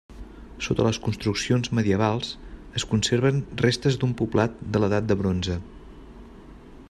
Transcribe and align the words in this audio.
Sota 0.67 0.85
les 0.85 0.97
construccions 1.07 1.69
medievals, 1.79 2.31
es 2.81 2.87
conserven 2.93 3.39
restes 3.65 3.99
d'un 4.05 4.17
poblat 4.23 4.59
de 4.77 4.83
l'edat 4.85 5.11
de 5.11 5.19
bronze. 5.23 5.61